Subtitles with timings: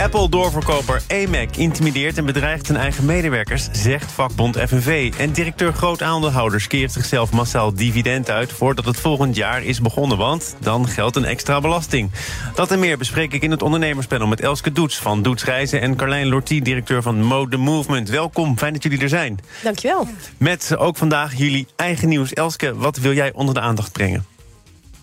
[0.00, 5.12] Apple-doorverkoper AMAC intimideert en bedreigt zijn eigen medewerkers, zegt vakbond FNV.
[5.18, 10.18] En directeur groot aandeelhouders keert zichzelf massaal dividend uit voordat het volgend jaar is begonnen,
[10.18, 12.10] want dan geldt een extra belasting.
[12.54, 15.96] Dat en meer bespreek ik in het ondernemerspanel met Elske Doets van Doets Reizen en
[15.96, 18.08] Carlijn Lortie, directeur van Mode Movement.
[18.08, 19.38] Welkom, fijn dat jullie er zijn.
[19.62, 20.08] Dankjewel.
[20.36, 22.32] Met ook vandaag jullie eigen nieuws.
[22.32, 24.35] Elske, wat wil jij onder de aandacht brengen?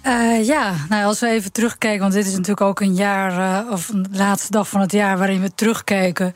[0.07, 3.71] Uh, ja, nou, als we even terugkijken, want dit is natuurlijk ook een jaar, uh,
[3.71, 6.33] of een laatste dag van het jaar waarin we terugkijken.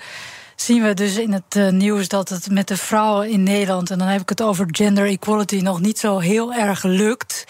[0.56, 3.98] Zien we dus in het uh, nieuws dat het met de vrouwen in Nederland, en
[3.98, 7.46] dan heb ik het over gender equality, nog niet zo heel erg lukt.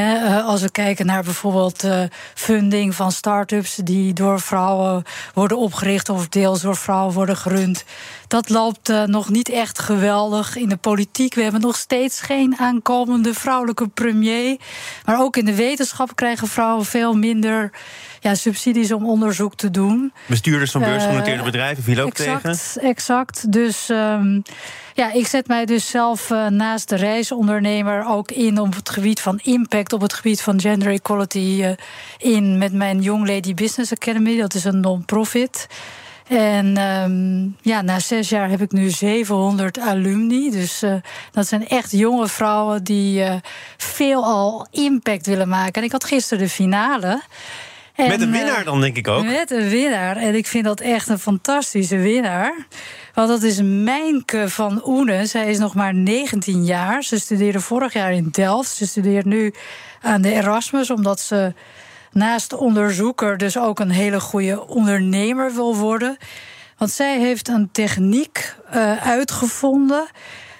[0.00, 2.02] He, als we kijken naar bijvoorbeeld uh,
[2.34, 5.02] funding van start-ups die door vrouwen
[5.34, 7.84] worden opgericht of deels door vrouwen worden gerund.
[8.28, 11.34] Dat loopt uh, nog niet echt geweldig in de politiek.
[11.34, 14.56] We hebben nog steeds geen aankomende vrouwelijke premier.
[15.04, 17.70] Maar ook in de wetenschap krijgen vrouwen veel minder
[18.20, 20.12] ja, subsidies om onderzoek te doen.
[20.26, 22.88] Bestuurders van beursgenoteerde uh, bedrijven viel ook exact, tegen.
[22.88, 23.52] Exact.
[23.52, 24.42] Dus um,
[24.98, 29.20] ja, ik zet mij dus zelf uh, naast de reisondernemer ook in op het gebied
[29.20, 31.70] van impact, op het gebied van gender equality uh,
[32.18, 34.38] in met mijn Young Lady Business Academy.
[34.38, 35.66] Dat is een non-profit.
[36.28, 40.50] En um, ja, na zes jaar heb ik nu 700 alumni.
[40.50, 40.94] Dus uh,
[41.32, 43.24] dat zijn echt jonge vrouwen die
[43.76, 45.74] veel al impact willen maken.
[45.74, 47.22] En ik had gisteren de finale.
[47.98, 49.24] En, met een winnaar dan, denk ik ook.
[49.24, 50.16] Met een winnaar.
[50.16, 52.54] En ik vind dat echt een fantastische winnaar.
[53.14, 55.28] Want dat is Mijnke van Oenen.
[55.28, 57.02] Zij is nog maar 19 jaar.
[57.02, 58.70] Ze studeerde vorig jaar in Delft.
[58.70, 59.54] Ze studeert nu
[60.02, 61.52] aan de Erasmus, omdat ze
[62.12, 66.16] naast onderzoeker dus ook een hele goede ondernemer wil worden.
[66.76, 70.06] Want zij heeft een techniek uh, uitgevonden.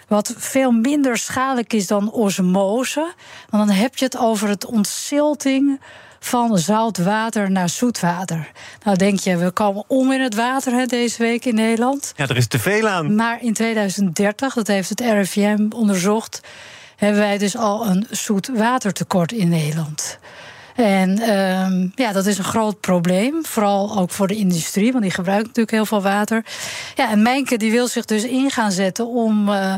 [0.09, 3.13] Wat veel minder schadelijk is dan osmose.
[3.49, 5.81] Want dan heb je het over het ontzilting
[6.19, 8.51] van zout water naar zoet water.
[8.85, 12.13] Nou denk je, we komen om in het water hè, deze week in Nederland.
[12.17, 13.15] Ja, er is te veel aan.
[13.15, 16.41] Maar in 2030, dat heeft het RIVM onderzocht...
[16.97, 20.19] hebben wij dus al een zoet watertekort in Nederland.
[20.79, 23.45] En um, ja, dat is een groot probleem.
[23.45, 26.45] Vooral ook voor de industrie, want die gebruikt natuurlijk heel veel water.
[26.95, 29.75] Ja, en Mijnke die wil zich dus in gaan zetten om uh,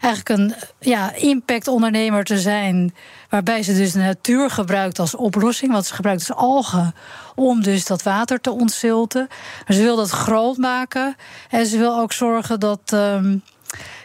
[0.00, 2.94] eigenlijk een ja, impactondernemer te zijn.
[3.28, 5.72] Waarbij ze dus de natuur gebruikt als oplossing.
[5.72, 6.94] Want ze gebruikt dus algen
[7.34, 9.26] om dus dat water te ontzilten.
[9.66, 11.16] Maar ze wil dat groot maken.
[11.50, 12.80] En ze wil ook zorgen dat.
[12.94, 13.42] Um,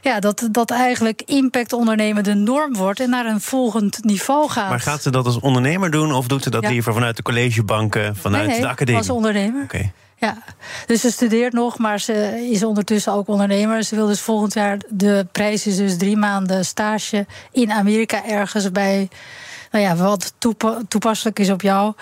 [0.01, 4.69] ja, dat, dat eigenlijk impact ondernemen de norm wordt en naar een volgend niveau gaat.
[4.69, 6.69] Maar gaat ze dat als ondernemer doen of doet ze dat ja.
[6.69, 8.99] liever vanuit de collegebanken, vanuit nee, nee, de academie?
[8.99, 9.63] Als ondernemer.
[9.63, 9.75] Oké.
[9.75, 9.91] Okay.
[10.17, 10.43] Ja,
[10.85, 13.83] dus ze studeert nog, maar ze is ondertussen ook ondernemer.
[13.83, 18.71] Ze wil dus volgend jaar, de prijs is dus drie maanden stage in Amerika ergens
[18.71, 19.09] bij
[19.71, 21.93] nou ja, wat toepa toepasselijk is op jou,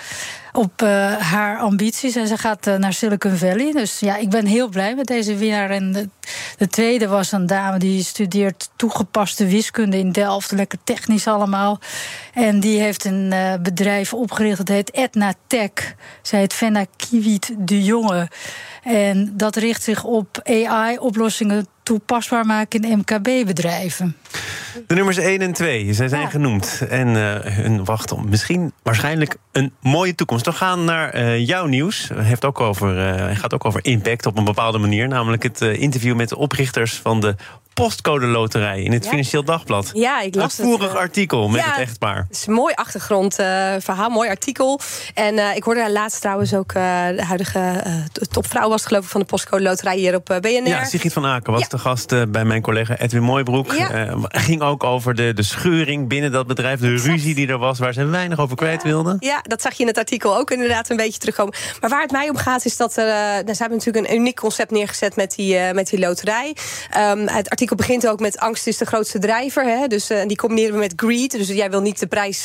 [0.54, 2.16] op uh, haar ambities.
[2.16, 3.72] En ze gaat uh, naar Silicon Valley.
[3.72, 5.70] Dus ja, ik ben heel blij met deze winnaar.
[5.70, 6.10] En de,
[6.58, 10.52] de, tweede was een dame die studeert toegepaste wiskunde in Delft.
[10.52, 11.80] Lekker technisch allemaal.
[12.34, 15.96] En die heeft een uh, bedrijf opgericht, dat heet Etna Tech.
[16.22, 18.28] Zij heet Fenna Kiewit de Jonge.
[18.84, 24.18] En dat richt zich op AI-oplossingen toepasbaar maken in MKB-bedrijven.
[24.88, 26.30] De nummers 1 en 2, zij zijn ja.
[26.30, 26.82] genoemd.
[26.90, 30.46] En uh, hun wachten op misschien, waarschijnlijk, een mooie toekomst.
[30.46, 32.10] We gaan naar uh, jouw nieuws.
[32.14, 35.08] Het heeft ook over, uh, gaat ook over impact op een bepaalde manier.
[35.08, 37.36] Namelijk het interview met de oprichters van de
[37.74, 39.10] postcode loterij in het ja.
[39.10, 39.92] Financieel Dagblad.
[39.94, 42.18] Ja, ik las een voerig het, artikel met ja, het echtpaar.
[42.28, 44.80] Het is een mooi achtergrondverhaal, mooi artikel.
[45.14, 47.84] En ik hoorde daar laatst trouwens ook de huidige
[48.32, 50.68] topvrouw was geloof ik van de postcode loterij hier op BNR.
[50.68, 53.74] Ja, Sigrid van Aken was de gast bij mijn collega Edwin Mooibroek.
[53.74, 54.16] Ja.
[54.28, 57.10] ging ook over de, de scheuring binnen dat bedrijf, de exact.
[57.10, 59.16] ruzie die er was, waar ze weinig over kwijt wilden.
[59.20, 61.54] Ja, dat zag je in het artikel ook inderdaad een beetje terugkomen.
[61.82, 64.36] Maar waar het mij om gaat is dat er, daar ze hebben natuurlijk een uniek
[64.36, 66.56] concept neergezet met die, met die loterij.
[66.98, 69.64] Um, het artikel begint ook met angst is de grootste drijver.
[69.64, 69.88] Hè?
[69.88, 71.32] Dus uh, die combineren we met greed.
[71.32, 72.44] Dus jij wil niet de prijs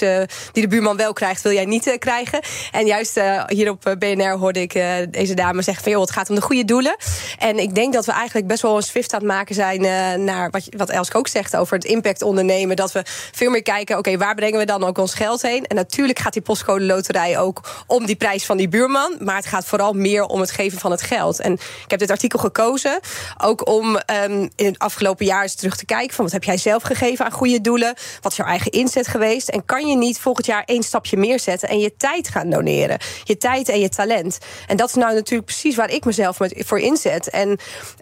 [0.53, 2.41] die de buurman wel krijgt, wil jij niet krijgen.
[2.73, 4.73] En juist hier op BNR hoorde ik
[5.11, 6.97] deze dame zeggen van joh, het gaat om de goede doelen.
[7.39, 9.81] En ik denk dat we eigenlijk best wel een swift aan het maken zijn
[10.25, 12.77] naar wat, wat Elske ook zegt over het impact ondernemen.
[12.77, 13.03] Dat we
[13.33, 15.67] veel meer kijken, oké, waar brengen we dan ook ons geld heen?
[15.67, 19.17] En natuurlijk gaat die postcode loterij ook om die prijs van die buurman.
[19.19, 21.41] Maar het gaat vooral meer om het geven van het geld.
[21.41, 23.01] En ik heb dit artikel gekozen
[23.43, 26.57] ook om um, in het afgelopen jaar eens terug te kijken van wat heb jij
[26.57, 27.95] zelf gegeven aan goede doelen?
[28.21, 29.49] Wat is jouw eigen inzet geweest?
[29.49, 32.99] En kan je niet volgend jaar één stapje meer zetten en je tijd gaan doneren?
[33.25, 34.39] Je tijd en je talent.
[34.67, 37.31] En dat is nou natuurlijk precies waar ik mezelf voor inzet.
[37.31, 37.59] En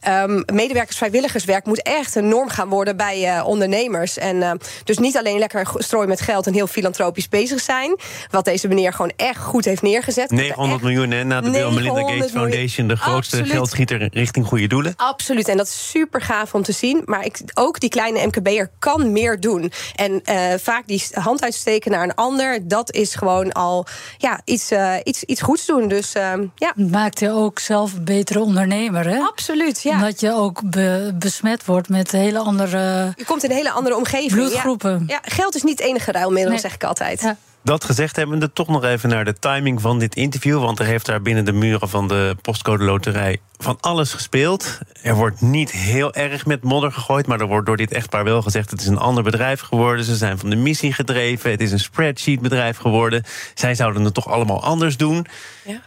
[0.08, 3.95] um, medewerkers-vrijwilligerswerk moet echt een norm gaan worden bij uh, ondernemers.
[4.04, 4.50] En uh,
[4.84, 7.96] dus niet alleen lekker strooien met geld en heel filantropisch bezig zijn.
[8.30, 10.30] Wat deze meneer gewoon echt goed heeft neergezet.
[10.30, 13.56] 900 miljoen hè, na de Bill Melinda Gates Foundation, de grootste Absoluut.
[13.56, 14.92] geldschieter richting goede doelen.
[14.96, 15.48] Absoluut.
[15.48, 17.02] En dat is super gaaf om te zien.
[17.04, 19.72] Maar ik, ook die kleine MKB'er kan meer doen.
[19.94, 23.86] En uh, vaak die hand uitsteken naar een ander, dat is gewoon al
[24.18, 25.88] ja, iets, uh, iets, iets goeds doen.
[25.88, 26.72] Dus uh, ja.
[26.76, 29.18] Maakt je ook zelf een betere ondernemer, hè?
[29.18, 29.94] Absoluut, ja.
[29.94, 33.12] Omdat je ook be besmet wordt met hele andere.
[33.16, 34.32] Je komt in een hele andere omgeving.
[34.32, 35.04] Bloedgroepen.
[35.06, 36.60] Ja, ja geld is niet het enige ruilmiddel, nee.
[36.60, 37.20] zeg ik altijd.
[37.20, 37.36] Ja.
[37.66, 40.60] Dat gezegd hebbende, toch nog even naar de timing van dit interview.
[40.60, 44.78] Want er heeft daar binnen de muren van de postcode loterij van alles gespeeld.
[45.02, 48.42] Er wordt niet heel erg met modder gegooid, maar er wordt door dit echtpaar wel
[48.42, 50.04] gezegd: het is een ander bedrijf geworden.
[50.04, 51.50] Ze zijn van de missie gedreven.
[51.50, 53.24] Het is een spreadsheet bedrijf geworden.
[53.54, 55.26] Zij zouden het toch allemaal anders doen.
[55.64, 55.80] Ja.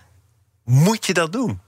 [0.64, 1.60] Moet je dat doen?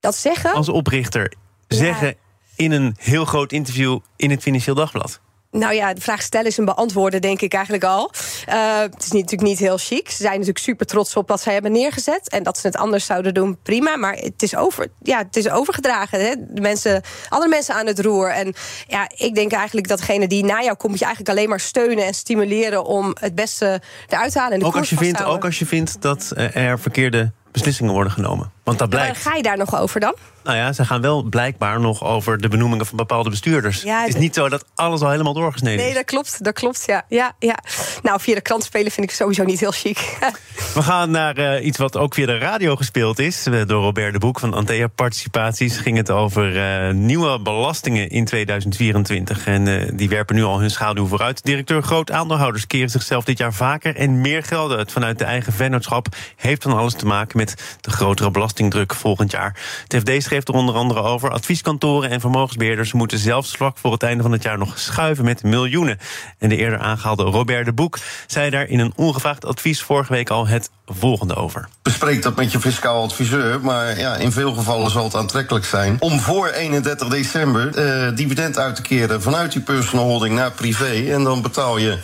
[0.00, 0.52] Dat zeggen?
[0.52, 1.32] Als oprichter.
[1.68, 2.16] Zeggen
[2.56, 5.20] in een heel groot interview in het Financieel Dagblad.
[5.50, 8.10] Nou ja, de vraag stellen is een beantwoorden, denk ik eigenlijk al.
[8.48, 10.10] Uh, het is niet, natuurlijk niet heel chic.
[10.10, 12.28] Ze zijn natuurlijk super trots op wat zij hebben neergezet.
[12.28, 13.96] En dat ze het anders zouden doen, prima.
[13.96, 16.20] Maar het is, over, ja, het is overgedragen.
[16.20, 16.34] Hè?
[16.38, 18.30] De mensen, andere mensen aan het roer.
[18.30, 18.54] En
[18.86, 20.90] ja, ik denk eigenlijk dat degene die na jou komt...
[20.90, 22.84] moet je eigenlijk alleen maar steunen en stimuleren...
[22.84, 24.54] om het beste eruit te halen.
[24.54, 28.12] En de ook, als je vindt, ook als je vindt dat er verkeerde beslissingen worden
[28.12, 28.52] genomen.
[28.70, 29.22] Want dat blijkt.
[29.22, 30.14] Ja, ga je daar nog over dan?
[30.42, 33.82] Nou ja, ze gaan wel blijkbaar nog over de benoemingen van bepaalde bestuurders.
[33.82, 35.84] Ja, het is niet zo dat alles al helemaal doorgesneden is.
[35.84, 36.44] Nee, dat klopt.
[36.44, 37.04] Dat klopt, ja.
[37.08, 37.58] ja, ja.
[38.02, 39.98] Nou, via de krant spelen vind ik sowieso niet heel chic.
[40.74, 43.46] We gaan naar uh, iets wat ook via de radio gespeeld is.
[43.46, 48.24] Eh, door Robert de Boek van Antea Participaties ging het over uh, nieuwe belastingen in
[48.24, 49.46] 2024.
[49.46, 51.44] En uh, die werpen nu al hun schaduw vooruit.
[51.44, 55.52] Directeur Groot Aandeelhouders keren zichzelf dit jaar vaker en meer geld uit vanuit de eigen
[55.52, 56.06] vennootschap.
[56.36, 58.30] Heeft van alles te maken met de grotere
[58.60, 59.56] belastingdruk volgend jaar.
[59.86, 61.30] Het FD schreef er onder andere over.
[61.30, 65.42] Advieskantoren en vermogensbeheerders moeten zelfs vlak voor het einde van het jaar nog schuiven met
[65.42, 65.98] miljoenen.
[66.38, 70.30] En de eerder aangehaalde Robert de Boek zei daar in een ongevraagd advies vorige week
[70.30, 71.68] al het volgende over.
[71.82, 75.96] Bespreek dat met je fiscaal adviseur, maar ja, in veel gevallen zal het aantrekkelijk zijn
[75.98, 81.12] om voor 31 december eh, dividend uit te keren vanuit die personal holding naar privé.
[81.12, 81.98] En dan betaal je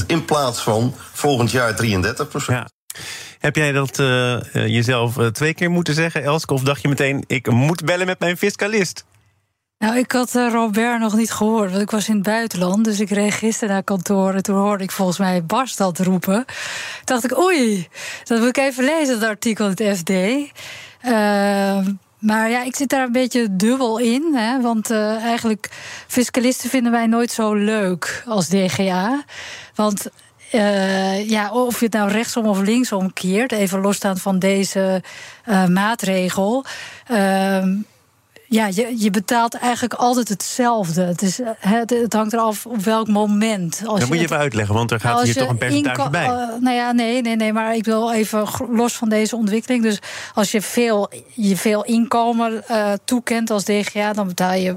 [0.00, 1.76] 26,9% in plaats van volgend jaar 33%.
[2.46, 2.66] Ja.
[3.40, 6.54] Heb jij dat uh, jezelf uh, twee keer moeten zeggen, Elske?
[6.54, 9.04] Of dacht je meteen, ik moet bellen met mijn fiscalist?
[9.78, 12.84] Nou, ik had Robert nog niet gehoord, want ik was in het buitenland.
[12.84, 16.44] Dus ik reed gisteren naar kantoor en toen hoorde ik volgens mij Bas dat roepen.
[17.04, 17.88] Dacht ik, oei,
[18.24, 20.10] dat moet ik even lezen, dat artikel in het FD.
[20.10, 24.34] Ehm, maar ja, ik zit daar een beetje dubbel in.
[24.34, 25.68] Hè, want uh, eigenlijk,
[26.06, 29.24] fiscalisten vinden wij nooit zo leuk als DGA.
[29.74, 30.10] Want
[30.52, 35.02] uh, ja, of je het nou rechtsom of linksom keert, even losstaand van deze
[35.48, 36.64] uh, maatregel.
[37.10, 37.64] Uh,
[38.46, 41.02] ja, je, je betaalt eigenlijk altijd hetzelfde.
[41.02, 43.82] Het, is, het, het hangt eraf op welk moment.
[43.86, 46.26] Als dat moet je even uitleggen, want er gaat hier toch een percentage bij.
[46.26, 49.82] Uh, nou ja, nee, nee, nee, maar ik wil even los van deze ontwikkeling.
[49.82, 49.98] Dus
[50.34, 52.64] als je veel, je veel inkomen
[53.04, 54.76] toekent als DGA, dan betaal je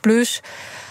[0.00, 0.40] plus.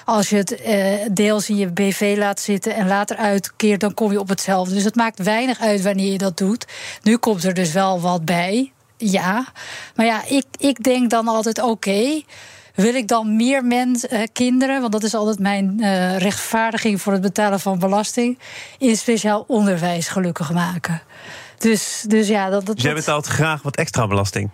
[0.09, 4.11] Als je het uh, deels in je BV laat zitten en later uitkeert, dan kom
[4.11, 4.73] je op hetzelfde.
[4.73, 6.67] Dus het maakt weinig uit wanneer je dat doet.
[7.03, 8.71] Nu komt er dus wel wat bij.
[8.97, 9.45] Ja.
[9.95, 11.69] Maar ja, ik, ik denk dan altijd: oké.
[11.69, 12.25] Okay,
[12.75, 17.13] wil ik dan meer mensen, uh, kinderen, want dat is altijd mijn uh, rechtvaardiging voor
[17.13, 18.39] het betalen van belasting,
[18.78, 21.01] in speciaal onderwijs gelukkig maken.
[21.57, 24.49] Dus, dus ja, dat, dat, dus jij betaalt graag wat extra belasting?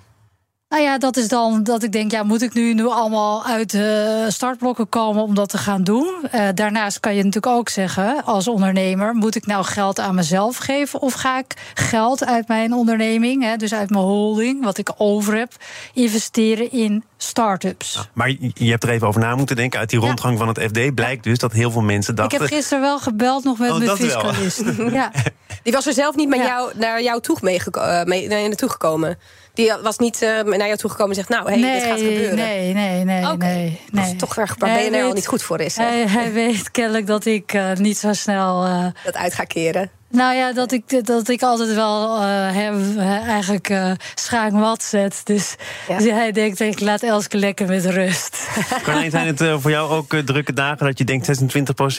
[0.70, 3.72] Nou ja, dat is dan dat ik denk, ja, moet ik nu, nu allemaal uit
[3.72, 6.16] de startblokken komen om dat te gaan doen?
[6.36, 10.58] Uh, daarnaast kan je natuurlijk ook zeggen, als ondernemer, moet ik nou geld aan mezelf
[10.58, 14.92] geven of ga ik geld uit mijn onderneming, hè, dus uit mijn holding, wat ik
[14.98, 15.52] over heb,
[15.94, 17.94] investeren in start-ups?
[17.94, 19.80] Ja, maar je hebt er even over na moeten denken.
[19.80, 20.46] Uit die rondgang ja.
[20.46, 22.42] van het FD blijkt dus dat heel veel mensen dachten.
[22.42, 24.64] Ik heb gisteren wel gebeld nog met oh, mijn fiscalist.
[24.92, 25.12] ja.
[25.64, 27.60] Die was er zelf niet met jou, naar jou toe mee,
[28.06, 29.18] mee, naartoe gekomen.
[29.56, 32.36] Die was niet uh, naar jou toegekomen en zegt: Nou, hey, nee, dit gaat gebeuren.
[32.36, 33.32] Nee, nee, nee.
[33.32, 33.54] Okay.
[33.54, 33.80] nee, nee.
[33.92, 35.78] Dat is toch erg waar BNR al niet goed voor is.
[35.78, 38.66] Hij, hij, weet kennelijk dat ik uh, niet zo snel.
[38.66, 39.90] Uh, dat uit ga keren.
[40.16, 44.84] Nou ja, dat ik, dat ik altijd wel uh, hem uh, eigenlijk uh, schaak wat
[44.84, 45.22] zet.
[45.24, 45.56] Dus,
[45.88, 45.98] ja.
[45.98, 48.48] dus, hij denkt, ik laat Elske lekker met rust.
[48.84, 51.44] Carlijn, zijn het voor jou ook drukke dagen dat je denkt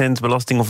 [0.08, 0.68] 26% belasting of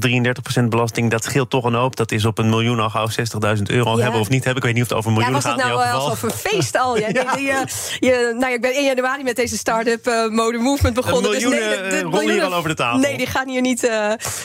[0.60, 1.10] 33% belasting?
[1.10, 1.96] Dat scheelt toch een hoop.
[1.96, 3.08] Dat is op een miljoen al gauw
[3.56, 4.02] 60.000 euro ja.
[4.02, 4.62] hebben of niet hebben.
[4.62, 5.62] Ik weet niet of het over een miljoen ja, was gaat.
[5.62, 6.98] het nou wel over een feest al?
[6.98, 7.34] Ja, ja.
[7.34, 7.46] Die,
[7.98, 11.24] je, nou, ik ben 1 januari met deze start-up mode movement begonnen.
[11.24, 12.98] Een miljoen, dus nee, de, de, rollen hier al over de tafel.
[12.98, 13.90] Nee, die gaan hier niet,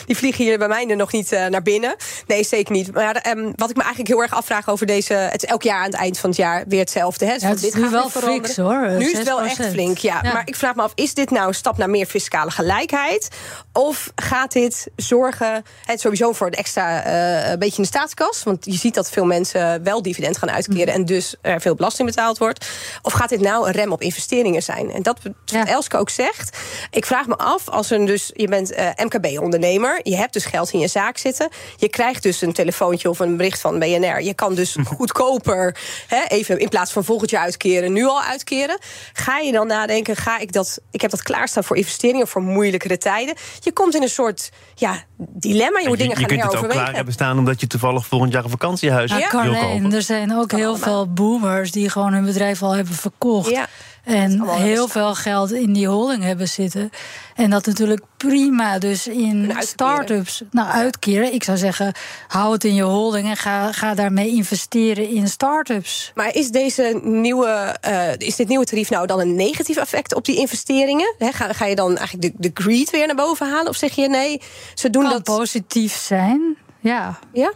[0.06, 1.96] die vliegen hier bij mij nog niet naar binnen.
[2.26, 2.90] Nee, zeker niet.
[2.92, 5.14] Maar um, wat ik me eigenlijk heel erg afvraag over deze.
[5.14, 7.26] Het is elk jaar aan het eind van het jaar weer hetzelfde.
[7.26, 7.32] Hè?
[7.32, 8.90] Dus ja, het is dit nu wel flink hoor.
[8.90, 10.20] Nu is het wel echt flink, ja.
[10.22, 10.32] ja.
[10.32, 13.28] Maar ik vraag me af, is dit nou een stap naar meer fiscale gelijkheid?
[13.72, 18.42] Of gaat dit zorgen, het sowieso voor een extra uh, een beetje in de staatskas?
[18.42, 20.88] Want je ziet dat veel mensen wel dividend gaan uitkeren...
[20.88, 21.00] Mm.
[21.00, 22.66] en dus er veel belasting betaald wordt.
[23.02, 24.92] Of gaat dit nou een rem op investeringen zijn?
[24.92, 25.66] En dat wat ja.
[25.66, 26.58] Elske ook zegt.
[26.90, 30.00] Ik vraag me af, als een dus, je bent uh, MKB-ondernemer...
[30.02, 31.48] je hebt dus geld in je zaak zitten...
[31.76, 34.22] je krijgt dus een telefoontje of een bericht van BNR.
[34.22, 38.78] Je kan dus goedkoper, hè, even in plaats van volgend jaar uitkeren, nu al uitkeren.
[39.12, 42.98] Ga je dan nadenken, ga ik dat, ik heb dat klaarstaan voor investeringen, voor moeilijkere
[42.98, 43.34] tijden.
[43.60, 45.78] Je komt in een soort ja, dilemma.
[45.78, 48.06] Je moet je, dingen je gaan kunt het ook klaar hebben staan omdat je toevallig
[48.06, 49.18] volgend jaar een vakantiehuis ja.
[49.18, 49.92] wil kopen.
[49.92, 53.50] Er zijn ook heel veel boomers die gewoon hun bedrijf al hebben verkocht.
[53.50, 53.66] Ja.
[54.02, 56.90] En heel veel geld in die holding hebben zitten.
[57.34, 61.34] En dat natuurlijk prima dus in start-ups nou, uitkeren.
[61.34, 61.94] Ik zou zeggen,
[62.28, 66.12] hou het in je holding en ga, ga daarmee investeren in start-ups.
[66.14, 70.24] Maar is, deze nieuwe, uh, is dit nieuwe tarief nou dan een negatief effect op
[70.24, 71.14] die investeringen?
[71.18, 73.68] He, ga, ga je dan eigenlijk de, de greed weer naar boven halen?
[73.68, 74.40] Of zeg je nee,
[74.74, 75.22] ze doen kan dat...
[75.22, 77.18] positief zijn, ja.
[77.32, 77.52] Ja?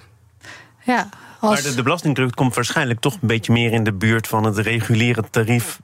[0.84, 1.08] Ja.
[1.40, 1.54] Als...
[1.54, 4.58] Maar de, de belastingdruk komt waarschijnlijk toch een beetje meer in de buurt van het
[4.58, 5.78] reguliere tarief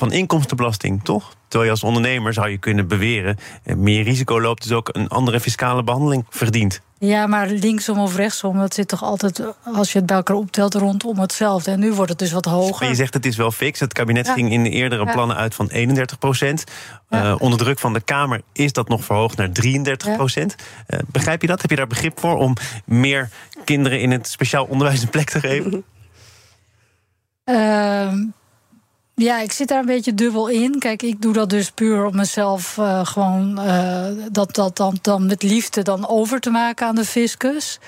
[0.00, 1.34] van inkomstenbelasting, toch?
[1.48, 3.38] Terwijl je als ondernemer zou je kunnen beweren...
[3.76, 6.80] meer risico loopt, dus ook een andere fiscale behandeling verdient.
[6.98, 9.42] Ja, maar linksom of rechtsom, dat zit toch altijd,
[9.74, 11.70] als je het bij elkaar optelt, rondom hetzelfde.
[11.70, 12.76] En nu wordt het dus wat hoger.
[12.80, 13.80] Maar je zegt het is wel fix.
[13.80, 14.32] Het kabinet ja.
[14.32, 15.12] ging in de eerdere ja.
[15.12, 16.64] plannen uit van 31 procent.
[17.08, 17.24] Ja.
[17.24, 20.54] Uh, onder druk van de Kamer is dat nog verhoogd naar 33 procent.
[20.86, 21.60] Uh, begrijp je dat?
[21.60, 23.28] Heb je daar begrip voor om meer
[23.64, 25.84] kinderen in het speciaal onderwijs een plek te geven?
[27.44, 28.12] Uh,
[29.20, 30.78] ja, ik zit daar een beetje dubbel in.
[30.78, 35.26] Kijk, ik doe dat dus puur om mezelf uh, gewoon uh, dat, dat dan, dan
[35.26, 37.78] met liefde dan over te maken aan de fiscus.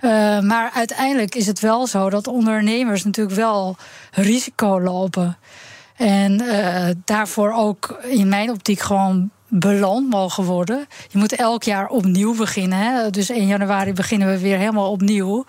[0.00, 3.76] Uh, maar uiteindelijk is het wel zo dat ondernemers natuurlijk wel
[4.10, 5.36] risico lopen.
[5.96, 6.42] En
[7.04, 10.86] daarvoor ook in mijn optiek gewoon beland mogen worden.
[11.08, 12.78] Je moet elk jaar opnieuw beginnen.
[12.78, 13.10] Hè?
[13.10, 15.44] Dus 1 januari beginnen we weer helemaal opnieuw.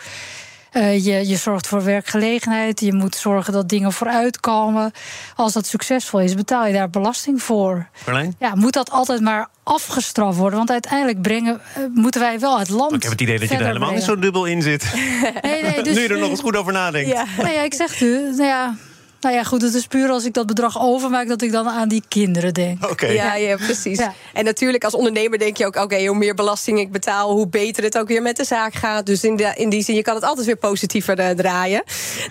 [0.78, 2.80] Uh, je, je zorgt voor werkgelegenheid.
[2.80, 4.92] Je moet zorgen dat dingen vooruitkomen.
[5.36, 7.88] Als dat succesvol is, betaal je daar belasting voor.
[7.94, 8.36] Verlijn?
[8.40, 10.58] Ja, moet dat altijd maar afgestraft worden?
[10.58, 12.90] Want uiteindelijk brengen, uh, moeten wij wel het land.
[12.90, 13.96] Maar ik heb het idee dat je er helemaal brengen.
[13.96, 14.94] niet zo dubbel in zit.
[15.42, 17.10] nee, nee, dus, nu je er nog eens goed over nadenkt.
[17.10, 18.76] Ja, nou ja ik zeg u, nou ja.
[19.22, 21.28] Nou ja, goed, het is puur als ik dat bedrag overmaak...
[21.28, 22.84] dat ik dan aan die kinderen denk.
[22.84, 22.92] Oké.
[22.92, 23.14] Okay.
[23.14, 23.98] Ja, ja, precies.
[23.98, 24.14] Ja.
[24.34, 25.76] En natuurlijk als ondernemer denk je ook...
[25.76, 27.32] oké, okay, hoe meer belasting ik betaal...
[27.32, 29.06] hoe beter het ook weer met de zaak gaat.
[29.06, 31.84] Dus in, de, in die zin, je kan het altijd weer positiever uh, draaien.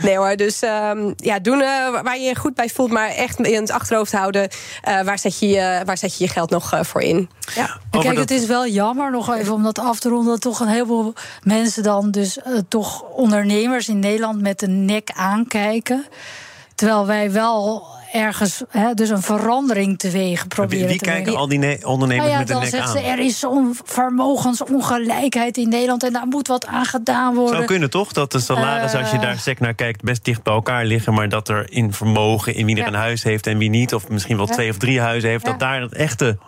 [0.02, 2.90] Nee hoor, dus um, ja, doen uh, waar je je goed bij voelt...
[2.90, 4.48] maar echt in het achterhoofd houden...
[4.88, 7.28] Uh, waar, zet je, waar zet je je geld nog voor in.
[7.54, 7.80] Ja.
[7.90, 8.16] Kijk, dat...
[8.16, 10.32] het is wel jammer, nog even om dat af te ronden...
[10.32, 11.12] dat toch een heleboel
[11.42, 12.38] mensen dan dus
[12.68, 14.40] toch ondernemers in Nederland...
[14.40, 16.06] met de nek aankijken...
[16.76, 21.48] Terwijl wij wel ergens hè, dus een verandering teweeg proberen wie, wie te kijken al
[21.48, 22.92] die ondernemers nou ja, met de nek aan?
[22.92, 23.44] Ze, er is
[23.84, 27.54] vermogensongelijkheid in Nederland en daar moet wat aan gedaan worden.
[27.54, 28.12] Zou kunnen toch?
[28.12, 31.14] Dat de salaris, uh, als je daar sec naar kijkt, best dicht bij elkaar liggen.
[31.14, 32.86] Maar dat er in vermogen, in wie er ja.
[32.86, 34.52] een huis heeft en wie niet, of misschien wel ja.
[34.52, 36.38] twee of drie huizen heeft, dat daar het echte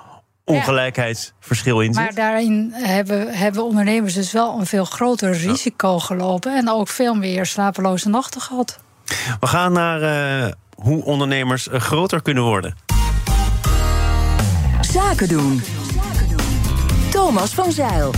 [0.44, 2.02] ongelijkheidsverschil in zit.
[2.02, 7.14] Maar daarin hebben, hebben ondernemers dus wel een veel groter risico gelopen en ook veel
[7.14, 8.78] meer slapeloze nachten gehad.
[9.40, 12.76] We gaan naar uh, hoe ondernemers uh, groter kunnen worden.
[14.80, 15.62] Zaken doen.
[17.10, 18.12] Thomas van Zeil.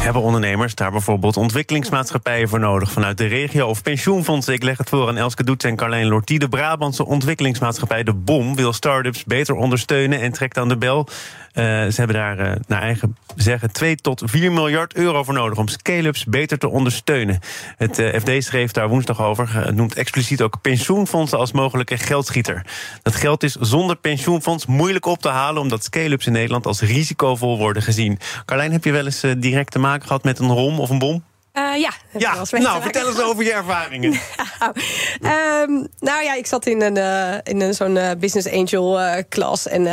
[0.00, 4.54] Hebben ondernemers daar bijvoorbeeld ontwikkelingsmaatschappijen voor nodig vanuit de regio of pensioenfondsen?
[4.54, 6.38] Ik leg het voor aan Elske Doets en Carlijn Lortie.
[6.38, 11.08] De Brabantse ontwikkelingsmaatschappij De BOM wil start-ups beter ondersteunen en trekt aan de bel.
[11.54, 15.58] Uh, ze hebben daar uh, naar eigen zeggen 2 tot 4 miljard euro voor nodig
[15.58, 17.38] om scale-ups beter te ondersteunen.
[17.76, 19.74] Het uh, FD schreef daar woensdag over.
[19.74, 22.66] Noemt expliciet ook pensioenfondsen als mogelijke geldschieter.
[23.02, 27.58] Dat geld is zonder pensioenfonds moeilijk op te halen omdat scale-ups in Nederland als risicovol
[27.58, 28.18] worden gezien.
[28.44, 31.22] Carlijn, heb je wel eens direct te maken gehad met een rom of een bom?
[31.54, 31.90] Uh, ja.
[32.18, 34.12] Ja, nou, vertel eens over je ervaringen.
[34.12, 39.68] um, nou ja, ik zat in, een, uh, in een zo'n uh, business angel klas.
[39.68, 39.84] En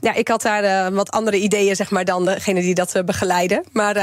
[0.00, 3.64] ja, ik had daar wat andere ideeën, zeg maar, dan degene die dat begeleiden.
[3.72, 3.94] Maar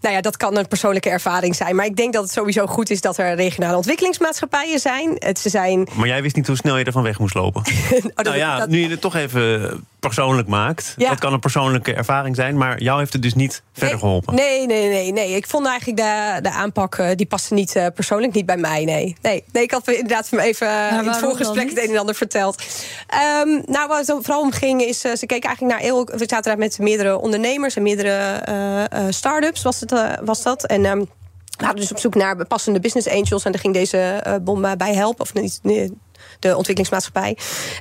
[0.00, 1.76] nou ja, dat kan een persoonlijke ervaring zijn.
[1.76, 5.16] Maar ik denk dat het sowieso goed is dat er regionale ontwikkelingsmaatschappijen zijn.
[5.18, 5.88] Het, ze zijn...
[5.94, 7.62] Maar jij wist niet hoe snel je ervan weg moest lopen.
[8.14, 10.94] oh, nou ja, nu je het toch even persoonlijk maakt.
[10.96, 11.08] Ja.
[11.08, 14.34] Dat kan een persoonlijke ervaring zijn, maar jou heeft het dus niet verder geholpen.
[14.34, 15.36] Nee, nee, nee, nee.
[15.36, 18.84] Ik vond eigenlijk de, de aanpak, uh, die paste niet uh, persoonlijk niet bij mij.
[18.84, 19.16] Nee.
[19.22, 19.44] nee.
[19.52, 20.68] Nee, ik had inderdaad van even
[20.98, 22.62] in het voorgesprek het een en ander verteld.
[23.42, 26.04] Um, nou, waar het vooral om ging, is ze keken eigenlijk naar heel.
[26.04, 29.94] We zaten daar met meerdere ondernemers en meerdere start-ups, was, het,
[30.24, 30.66] was dat.
[30.66, 30.84] En.
[30.84, 31.06] Um,
[31.58, 33.44] we hadden dus op zoek naar passende business angels.
[33.44, 35.20] En daar ging deze uh, bom bij helpen.
[35.20, 35.92] Of niet, nee,
[36.42, 37.36] de ontwikkelingsmaatschappij.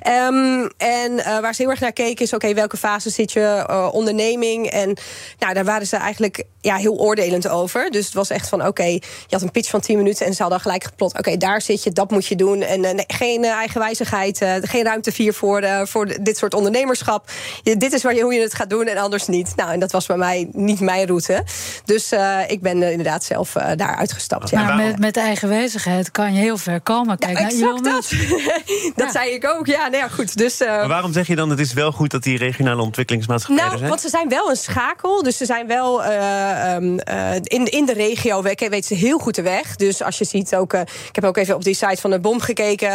[0.07, 3.65] Um, en uh, waar ze heel erg naar keken is: oké, welke fase zit je,
[3.69, 4.67] uh, onderneming?
[4.67, 4.97] En
[5.39, 7.91] nou, daar waren ze eigenlijk ja, heel oordelend over.
[7.91, 10.41] Dus het was echt van: oké, je had een pitch van 10 minuten en ze
[10.41, 12.61] hadden gelijk geplot: oké, daar zit je, dat moet je doen.
[12.61, 17.31] En uh, nee, geen eigenwijzigheid, geen ruimte vier voor, voor dit soort ondernemerschap.
[17.63, 19.53] Je, dit is waar je, hoe je het gaat doen en anders niet.
[19.55, 21.43] Nou, en dat was bij mij niet mijn route.
[21.85, 22.11] Dus
[22.47, 24.51] ik ben inderdaad zelf daar uitgestapt.
[24.51, 24.75] Maar ja.
[24.75, 27.17] met, met eigenwijzigheid kan je heel ver komen.
[27.17, 28.11] Kijk ja, Elon Musk.
[28.95, 29.65] dat zei ik ook.
[29.65, 30.37] Ja, nou ja, goed.
[30.37, 33.67] Dus, uh, maar waarom zeg je dan het is wel goed dat die regionale ontwikkelingsmaatschappijen
[33.67, 33.89] nou, zijn?
[33.89, 35.23] Want ze zijn wel een schakel.
[35.23, 39.35] Dus ze zijn wel uh, um, uh, in, in de regio weten ze heel goed
[39.35, 39.75] de weg.
[39.75, 40.73] Dus als je ziet ook...
[40.73, 42.91] ik heb ook even op die site van de BOM gekeken...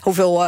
[0.00, 0.44] hoeveel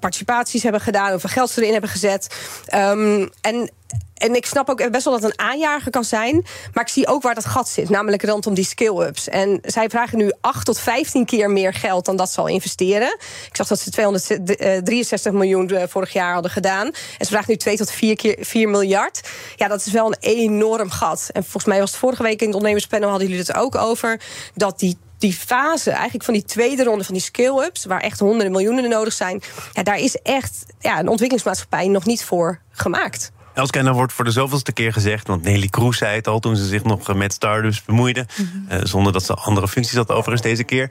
[0.00, 1.10] participaties hebben gedaan...
[1.10, 2.36] hoeveel geld ze erin hebben gezet.
[2.74, 3.70] Um, en
[4.18, 6.46] en ik snap ook best wel dat een aanjager kan zijn.
[6.72, 7.88] Maar ik zie ook waar dat gat zit.
[7.88, 9.28] Namelijk rondom die skill-ups.
[9.28, 13.16] En zij vragen nu 8 tot 15 keer meer geld dan dat ze al investeren.
[13.48, 16.86] Ik zag dat ze 263 miljoen eh, vorig jaar hadden gedaan.
[16.86, 19.28] En ze vragen nu 2 tot 4 keer 4 miljard.
[19.56, 21.28] Ja, dat is wel een enorm gat.
[21.32, 24.20] En volgens mij was het vorige week in het ondernemerspanel hadden jullie het ook over.
[24.54, 28.52] Dat die die fase eigenlijk van die tweede ronde van die scale-ups, waar echt honderden
[28.52, 29.42] miljoenen nodig zijn,
[29.72, 33.32] ja, daar is echt ja, een ontwikkelingsmaatschappij nog niet voor gemaakt.
[33.58, 35.26] Elske, dan wordt voor de zoveelste keer gezegd...
[35.26, 38.26] want Nelly Kroes zei het al toen ze zich nog met start-ups bemoeide...
[38.36, 38.46] Mhm.
[38.68, 40.90] Eh, zonder dat ze andere functies had overigens deze keer...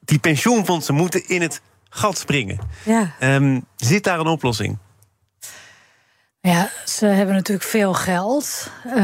[0.00, 2.58] die pensioenfondsen moeten in het gat springen.
[2.84, 3.14] Ja.
[3.20, 4.78] Um, zit daar een oplossing?
[6.40, 8.70] Ja, ze hebben natuurlijk veel geld.
[8.86, 8.94] Uh,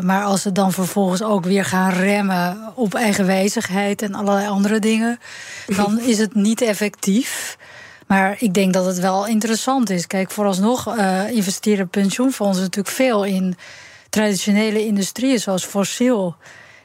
[0.00, 5.18] maar als ze dan vervolgens ook weer gaan remmen op eigenwijzigheid en allerlei andere dingen,
[5.66, 7.56] dan is het niet effectief.
[8.14, 10.06] Maar ik denk dat het wel interessant is.
[10.06, 13.56] Kijk, vooralsnog uh, investeren pensioenfondsen natuurlijk veel in
[14.10, 16.36] traditionele industrieën zoals fossiel.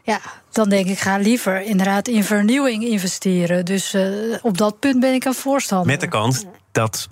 [0.03, 0.19] Ja,
[0.51, 3.65] dan denk ik, ga liever inderdaad in vernieuwing investeren.
[3.65, 5.87] Dus uh, op dat punt ben ik een voorstander.
[5.87, 7.09] Met de kans dat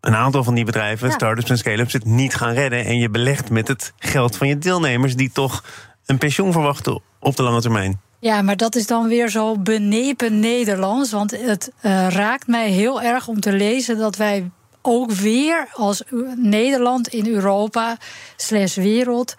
[0.00, 1.14] een aantal van die bedrijven, ja.
[1.14, 2.84] start-ups en scale-ups, het niet gaan redden.
[2.84, 5.64] En je belegt met het geld van je deelnemers die toch
[6.06, 8.00] een pensioen verwachten op de lange termijn.
[8.20, 11.10] Ja, maar dat is dan weer zo benepen Nederlands.
[11.10, 14.50] Want het uh, raakt mij heel erg om te lezen dat wij
[14.82, 16.02] ook weer als
[16.36, 17.96] Nederland in Europa
[18.36, 19.34] slash wereld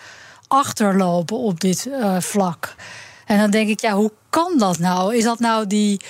[0.48, 2.76] achterlopen op dit uh, vlak.
[3.26, 5.16] En dan denk ik, ja, hoe kan dat nou?
[5.16, 6.02] Is dat nou die,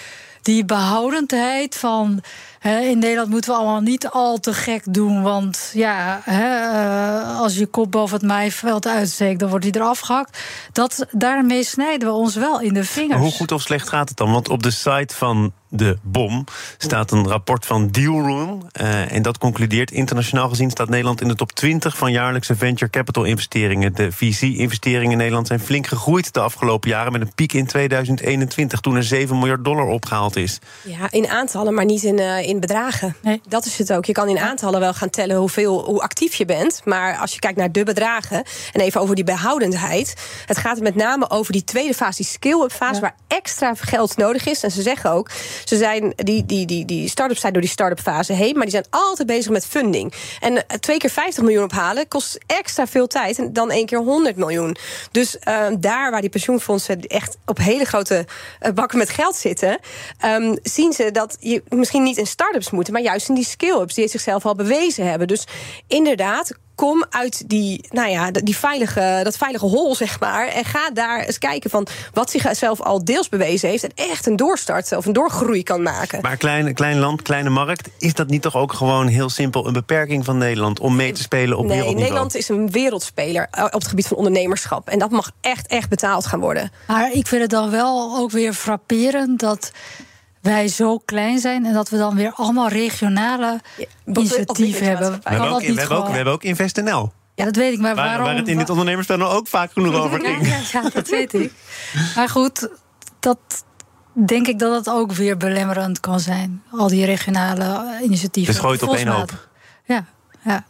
[0.41, 2.21] die behoudendheid van
[2.61, 5.21] in Nederland moeten we allemaal niet al te gek doen.
[5.21, 10.39] Want ja, uh, als je kop boven het maaiveld uitsteekt, dan wordt hij eraf gehakt.
[10.71, 13.19] Dat, daarmee snijden we ons wel in de vingers.
[13.19, 14.31] hoe goed of slecht gaat het dan?
[14.31, 16.43] Want op de site van de bom
[16.77, 18.67] staat een rapport van Dealroom.
[18.82, 22.89] Uh, en dat concludeert internationaal gezien staat Nederland in de top 20 van jaarlijkse venture
[22.91, 23.93] capital investeringen.
[23.95, 28.79] De VC-investeringen in Nederland zijn flink gegroeid de afgelopen jaren met een piek in 2021
[28.79, 30.60] toen er 7 miljard dollar opgehaald is.
[30.84, 33.15] Ja, in aantallen, maar niet in, uh, in bedragen.
[33.21, 33.41] Nee.
[33.47, 34.05] Dat is het ook.
[34.05, 36.82] Je kan in aantallen wel gaan tellen hoeveel, hoe actief je bent.
[36.86, 40.13] Maar als je kijkt naar de bedragen en even over die behoudendheid.
[40.45, 44.47] Het gaat met name over die tweede fase, die skill-up fase, waar extra geld nodig
[44.47, 44.63] is.
[44.63, 45.29] En ze zeggen ook,
[45.63, 48.71] ze zijn, die, die, die, die start-ups zijn door die start-up fase heen, maar die
[48.71, 50.13] zijn altijd bezig met funding.
[50.39, 54.35] En eh, twee keer 50 miljoen ophalen kost extra veel tijd dan één keer 100
[54.35, 54.75] miljoen.
[55.11, 58.25] Dus uh, daar waar die pensioenfondsen echt op hele grote
[58.61, 59.79] uh, bakken met geld zitten,
[60.25, 63.93] um, zien ze dat je misschien niet in start-ups moet, maar juist in die skill-ups
[63.93, 65.27] die zichzelf al bewezen hebben.
[65.27, 65.47] Dus
[65.87, 70.47] inderdaad, kom uit die, nou ja, die veilige, dat veilige hol, zeg maar.
[70.47, 73.83] En ga daar eens kijken van wat zichzelf al deels bewezen heeft.
[73.83, 76.21] En echt een doorstart of een doorgroei kan maken.
[76.21, 77.89] Maar klein, klein land, kleine markt.
[77.97, 81.21] Is dat niet toch ook gewoon heel simpel een beperking van Nederland om mee te
[81.21, 82.09] spelen op nee, wereldniveau?
[82.09, 84.87] Nederland is een wereldspeler eh, op het gebied van ondernemerschap.
[84.89, 86.71] En dat mag echt, echt betaald gaan worden.
[86.87, 89.71] Maar ik vind het dan wel ook weer frapperend dat
[90.41, 95.12] wij zo klein zijn en dat we dan weer allemaal regionale ja, initiatieven hebben.
[95.12, 97.12] We hebben, ook, we, hebben ook, we hebben ook InvestNL.
[97.36, 98.25] Ja, dat weet ik, maar Waar, waarom...
[98.25, 100.47] waar het in dit ondernemerspanel ook vaak genoeg over ging.
[100.47, 101.52] Ja, ja, dat weet ik.
[102.15, 102.69] Maar goed,
[103.19, 103.38] dat
[104.13, 106.63] denk ik dat dat ook weer belemmerend kan zijn.
[106.71, 108.54] Al die regionale initiatieven.
[108.54, 109.25] Dus gooit op één mij-
[109.84, 110.06] Ja,
[110.45, 110.65] ja.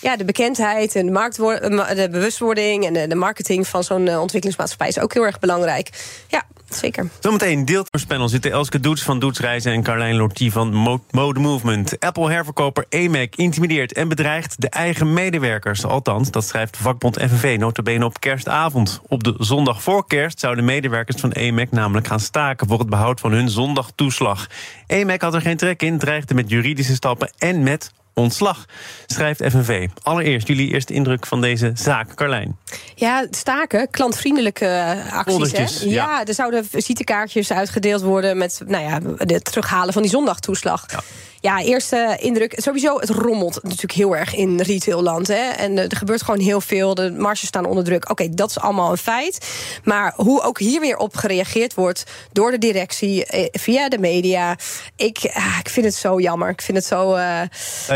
[0.00, 4.08] Ja, de bekendheid en de, marktwoor- eh, de bewustwording en de, de marketing van zo'n
[4.08, 5.90] eh, ontwikkelingsmaatschappij is ook heel erg belangrijk.
[6.28, 7.08] Ja, zeker.
[7.20, 9.72] Zometeen deelnemerspanel zitten Elske Doets van Doets Reizen...
[9.72, 12.00] en Carlijn Lortie van Mo- Mode Movement.
[12.00, 15.84] Apple-herverkoper AMAC intimideert en bedreigt de eigen medewerkers.
[15.84, 19.00] Althans, dat schrijft vakbond FNV notabene op kerstavond.
[19.08, 22.68] Op de zondag voor kerst zouden medewerkers van AMAC namelijk gaan staken...
[22.68, 24.46] voor het behoud van hun zondagtoeslag.
[24.86, 28.64] AMAC had er geen trek in, dreigde met juridische stappen en met ontslag,
[29.06, 29.88] schrijft FNV.
[30.02, 32.56] Allereerst jullie eerste indruk van deze zaak, Carlijn.
[32.94, 35.52] Ja, staken, klantvriendelijke eh, acties.
[35.52, 35.84] Hè?
[35.84, 36.08] ja.
[36.08, 40.84] Ja, er zouden visitekaartjes uitgedeeld worden met nou ja, het terughalen van die zondagtoeslag.
[40.90, 41.00] Ja.
[41.40, 42.52] Eerste indruk.
[42.56, 45.26] Sowieso, het rommelt natuurlijk heel erg in retailland.
[45.26, 45.48] Hè?
[45.50, 46.94] En eh, er gebeurt gewoon heel veel.
[46.94, 48.10] De marges staan onder druk.
[48.10, 49.48] Oké, dat is allemaal een feit.
[49.84, 54.56] Maar hoe ook hier weer op gereageerd wordt door de directie, eh, via de media.
[54.96, 56.48] Ik, ah, ik vind het zo jammer.
[56.48, 57.14] Ik vind het zo.
[57.16, 57.48] Nou,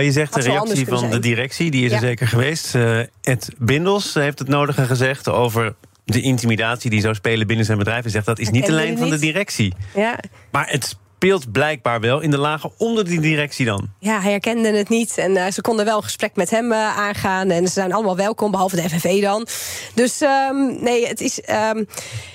[0.04, 2.06] je zegt de reactie van de directie, die is er Ja.
[2.06, 2.74] zeker geweest.
[3.20, 5.74] Ed Bindels heeft het nodige gezegd over
[6.04, 8.02] de intimidatie die zou spelen binnen zijn bedrijf.
[8.02, 9.74] Hij zegt dat is niet de lijn van de directie.
[9.94, 10.18] ja.
[10.50, 13.88] Maar het speelt blijkbaar wel in de lagen onder die directie dan.
[13.98, 15.18] Ja, hij herkende het niet.
[15.18, 17.50] En eh, ze konden wel een gesprek met hem eh, aangaan.
[17.50, 19.46] En ze zijn allemaal welkom, behalve de FNV dan.
[19.94, 21.84] Dus ehm, nee, het is, ehm,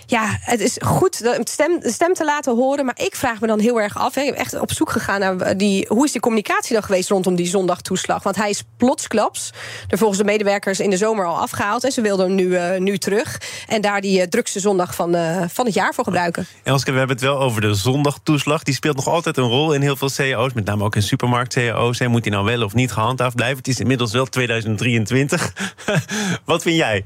[0.05, 2.85] ja, het is goed de stem, de stem te laten horen.
[2.85, 4.15] Maar ik vraag me dan heel erg af.
[4.15, 7.09] hè, Ik ben echt op zoek gegaan naar die, hoe is die communicatie dan geweest
[7.09, 8.23] rondom die zondagtoeslag.
[8.23, 9.53] Want hij is plotsklaps
[9.87, 11.83] er volgens de medewerkers in de zomer al afgehaald.
[11.83, 13.41] En ze wilden hem nu, eh, nu terug.
[13.67, 16.47] En daar die eh, drukste zondag van, eh, van het jaar voor gebruiken.
[16.63, 18.63] Elske, we hebben het wel over de zondagtoeslag.
[18.63, 20.53] Die speelt nog altijd een rol in heel veel cao's.
[20.53, 22.07] Met name ook in supermarkt-cao's.
[22.07, 23.57] Moet die nou wel of niet gehandhaafd blijven?
[23.57, 25.53] Het is inmiddels wel 2023.
[26.45, 27.05] Wat vind jij?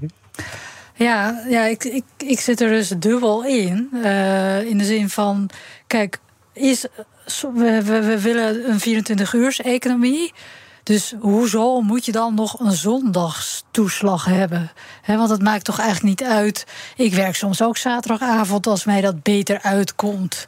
[0.96, 3.90] Ja, ja ik, ik, ik zit er dus dubbel in.
[4.04, 5.50] Eh, in de zin van,
[5.88, 6.20] kijk,
[6.54, 6.86] is,
[7.54, 10.34] we, we, we willen een 24-uurs-economie.
[10.84, 14.72] Dus hoezo moet je dan nog een zondagstoeslag hebben?
[15.06, 16.66] Want het maakt toch eigenlijk niet uit.
[16.96, 20.46] Ik werk soms ook zaterdagavond als mij dat beter uitkomt.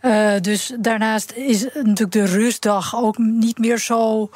[0.00, 4.30] Eh, dus daarnaast is natuurlijk de rustdag ook niet meer zo.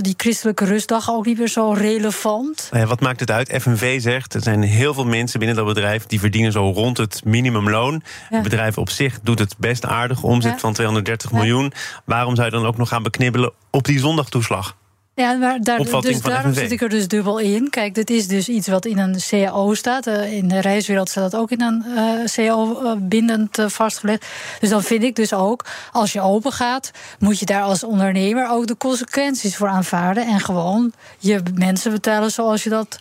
[0.00, 2.68] die christelijke rustdag ook niet meer zo relevant.
[2.70, 3.62] Nou ja, wat maakt het uit?
[3.62, 6.06] FNV zegt, er zijn heel veel mensen binnen dat bedrijf...
[6.06, 7.92] die verdienen zo rond het minimumloon.
[7.92, 8.34] Ja.
[8.34, 10.22] Het bedrijf op zich doet het best aardig.
[10.22, 10.58] Omzet Ja.
[10.58, 11.72] van 230 miljoen.
[12.04, 14.76] Waarom zou je dan ook nog gaan beknibbelen op die zondagtoeslag?
[15.16, 17.70] Ja, maar daar, dus daarom zit ik er dus dubbel in.
[17.70, 20.06] Kijk, dit is dus iets wat in een CAO staat.
[20.06, 24.26] Eh, in de reiswereld staat dat ook in een eh, CAO eh, bindend vastgelegd.
[24.60, 28.50] Dus dan vind ik dus ook, als je open gaat, moet je daar als ondernemer
[28.50, 30.26] ook de consequenties voor aanvaarden.
[30.26, 32.98] En gewoon je mensen betalen zoals je dat,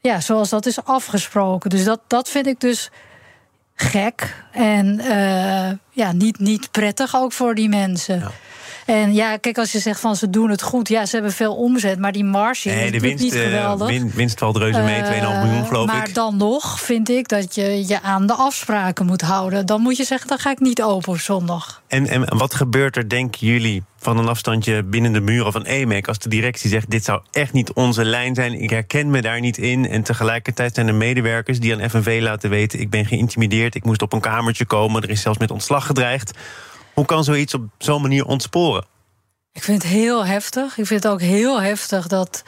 [0.00, 1.70] ja, zoals dat is afgesproken.
[1.70, 2.90] Dus dat, dat vind ik dus
[3.74, 4.34] gek.
[4.52, 5.00] En
[5.90, 8.32] ja, niet, niet prettig ook voor die mensen.
[8.86, 11.54] En ja, kijk, als je zegt van ze doen het goed, ja, ze hebben veel
[11.54, 13.88] omzet, maar die marge Nee, is de winst, niet eh, geweldig.
[13.88, 15.08] win- winst valt reuze mee, 2,5
[15.42, 16.14] miljoen Eh, geloof maar ik.
[16.14, 19.66] dan nog vind ik dat je je aan de afspraken moet houden.
[19.66, 21.82] Dan moet je zeggen, dan ga ik niet open op zondag.
[21.86, 26.08] En, en wat gebeurt er, denken jullie, van een afstandje binnen de muren van EMEC...
[26.08, 28.62] als de directie zegt, dit zou echt niet onze lijn zijn...
[28.62, 29.88] ik herken me daar niet in...
[29.88, 32.80] en tegelijkertijd zijn er medewerkers die aan FNV laten weten...
[32.80, 35.02] ik ben geïntimideerd, ik moest op een kamertje komen...
[35.02, 36.32] er is zelfs met ontslag gedreigd.
[36.94, 38.84] Hoe kan zoiets op zo'n manier ontsporen?
[39.52, 40.78] Ik vind het heel heftig.
[40.78, 42.42] Ik vind het ook heel heftig dat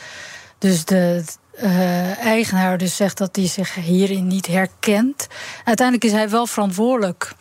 [0.58, 1.24] dus de
[1.56, 5.26] eh, eigenaar dus zegt dat hij zich hierin niet herkent.
[5.64, 7.32] Uiteindelijk is hij wel verantwoordelijk.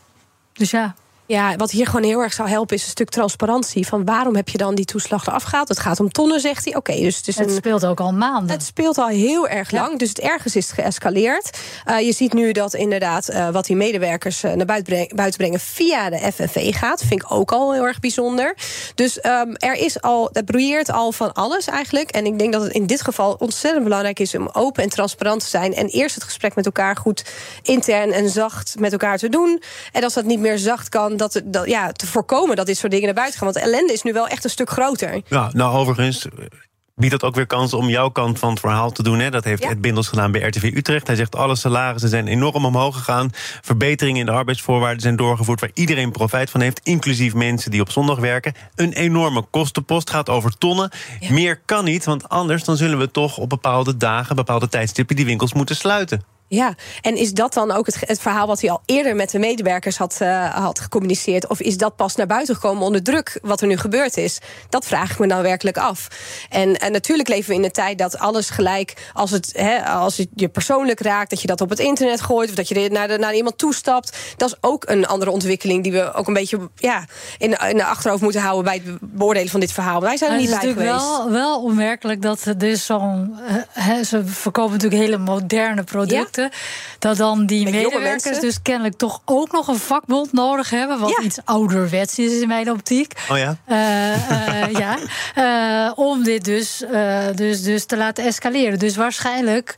[0.54, 0.96] Dus ja.
[1.28, 3.88] Ja, wat hier gewoon heel erg zou helpen is een stuk transparantie.
[3.88, 5.68] Van waarom heb je dan die toeslag eraf gehaald?
[5.68, 6.76] Het gaat om tonnen, zegt hij.
[6.76, 7.56] Oké, dus het is Het een.
[7.56, 8.50] speelt ook al maanden.
[8.56, 9.82] Het speelt al heel erg Ja.
[9.82, 11.58] lang, dus het ergens is geëscaleerd.
[11.86, 15.38] Eh, je ziet nu dat inderdaad eh, wat die medewerkers eh, naar buiten, breng- buiten
[15.40, 17.00] brengen via de FNV gaat.
[17.04, 18.56] Vind ik ook al heel erg bijzonder.
[18.96, 22.10] Dus ehm, er is al, het broeieert al van alles eigenlijk.
[22.12, 25.40] En ik denk dat het in dit geval ontzettend belangrijk is om open en transparant
[25.44, 25.74] te zijn.
[25.74, 27.26] En eerst het gesprek met elkaar goed
[27.62, 29.62] intern en zacht met elkaar te doen.
[29.92, 32.92] En als dat niet meer zacht kan, dat, dat, ja, te voorkomen dat dit soort
[32.92, 33.52] dingen naar buiten gaan.
[33.52, 35.22] Want de ellende is nu wel echt een stuk groter.
[35.28, 36.28] Ja, nou, overigens
[36.96, 39.20] biedt dat ook weer kans om jouw kant van het verhaal te doen.
[39.20, 39.30] Hè?
[39.30, 39.70] Dat heeft Ja.
[39.70, 41.08] Ed Bindels gedaan bij RTV Utrecht.
[41.08, 43.30] Hij zegt alle salarissen zijn enorm omhoog gegaan.
[43.62, 45.60] Verbeteringen in de arbeidsvoorwaarden zijn doorgevoerd...
[45.60, 48.54] waar iedereen profijt van heeft, inclusief mensen die op zondag werken.
[48.76, 50.92] Een enorme kostenpost gaat over tonnen.
[51.30, 54.36] Meer kan niet, want anders dan zullen we toch op bepaalde dagen...
[54.36, 56.35] bepaalde tijdstippen die winkels moeten sluiten.
[56.48, 59.40] Ja, en is dat dan ook het, het, verhaal wat hij al eerder met de
[59.40, 61.48] medewerkers had, uh, had gecommuniceerd?
[61.48, 64.40] Of is dat pas naar buiten gekomen onder druk wat er nu gebeurd is?
[64.70, 66.08] Dat vraag ik me dan werkelijk af.
[66.50, 70.18] En, en natuurlijk leven we in een tijd dat alles gelijk, als het, he, als
[70.18, 73.08] het je persoonlijk raakt, dat je dat op het internet gooit of dat je naar,
[73.08, 74.18] de, naar iemand toestapt.
[74.38, 77.06] Dat is ook een andere ontwikkeling die we ook een beetje ja,
[77.38, 80.02] in, in de achterhoofd moeten houden bij het beoordelen van dit verhaal.
[80.02, 80.78] Wij zijn er niet bij geweest.
[80.78, 83.36] Het is natuurlijk wel, wel onmerkelijk dat dus zo'n.
[84.04, 86.24] ze verkopen natuurlijk hele moderne producten.
[86.32, 86.35] Ja
[87.00, 91.00] dat dan die medewerkers dus kennelijk toch ook nog een vakbond nodig hebben.
[91.00, 93.14] Wat iets ouderwets is in mijn optiek.
[93.30, 93.58] Oh ja?
[93.68, 94.98] Uh, uh, ja.
[95.38, 96.84] Uh, om dit dus,
[97.36, 98.80] dus, dus te laten escaleren.
[98.80, 99.78] Dus waarschijnlijk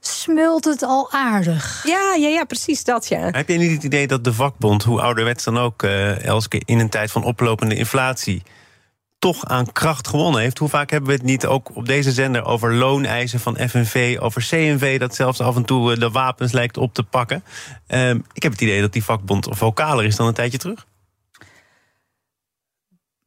[0.00, 1.82] smult het al aardig.
[1.86, 3.28] Ja, ja, ja, precies dat, ja.
[3.30, 6.88] Heb je niet het idee dat de vakbond, hoe ouderwets dan ook, Elske, in een
[6.88, 8.42] tijd van oplopende inflatie
[9.20, 10.58] toch aan kracht gewonnen heeft.
[10.58, 14.46] Hoe vaak hebben we het niet ook op deze zender over looneisen van FNV, over
[14.48, 17.44] CNV, dat zelfs af en toe eh, de wapens lijkt op te pakken.
[17.88, 20.86] Uh, ik heb het idee dat die vakbond vocaler is dan een tijdje terug.